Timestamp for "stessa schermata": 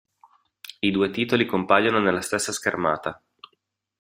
2.21-3.21